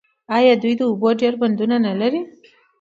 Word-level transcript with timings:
آیا 0.37 0.53
دوی 0.61 0.73
د 0.77 0.81
اوبو 0.89 1.09
ډیر 1.21 1.33
بندونه 1.41 1.75
نلري؟ 1.87 2.21